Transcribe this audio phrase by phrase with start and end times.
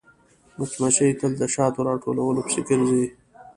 [0.57, 3.05] مچمچۍ تل د شاتو راټولولو پسې ګرځي